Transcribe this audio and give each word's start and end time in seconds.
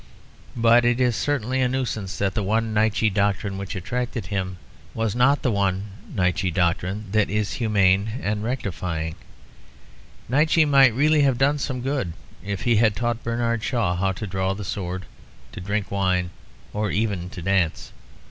But 0.55 0.83
it 0.83 0.99
is 0.99 1.15
certainly 1.15 1.61
a 1.61 1.69
nuisance 1.69 2.17
that 2.17 2.33
the 2.33 2.41
one 2.41 2.73
Nietzsche 2.73 3.07
doctrine 3.11 3.59
which 3.59 3.75
attracted 3.75 4.25
him 4.25 4.57
was 4.95 5.15
not 5.15 5.43
the 5.43 5.51
one 5.51 5.91
Nietzsche 6.11 6.49
doctrine 6.49 7.05
that 7.11 7.29
is 7.29 7.53
human 7.53 8.19
and 8.23 8.43
rectifying. 8.43 9.13
Nietzsche 10.27 10.65
might 10.65 10.95
really 10.95 11.21
have 11.21 11.37
done 11.37 11.59
some 11.59 11.81
good 11.81 12.13
if 12.43 12.63
he 12.63 12.77
had 12.77 12.95
taught 12.95 13.23
Bernard 13.23 13.61
Shaw 13.63 14.11
to 14.13 14.25
draw 14.25 14.55
the 14.55 14.65
sword, 14.65 15.05
to 15.51 15.61
drink 15.61 15.91
wine, 15.91 16.31
or 16.73 16.89
even 16.89 17.29
to 17.29 17.43
dance. 17.43 17.91